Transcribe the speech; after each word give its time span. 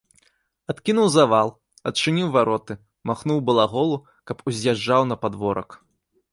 Адкінуў 0.73 1.07
завал, 1.15 1.51
адчыніў 1.91 2.33
вароты, 2.37 2.77
махнуў 3.11 3.45
балаголу, 3.53 3.97
каб 4.33 4.37
уз'язджаў 4.51 5.01
на 5.15 5.23
падворак. 5.27 5.81